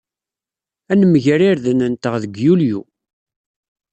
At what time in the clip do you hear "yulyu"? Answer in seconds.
2.45-2.79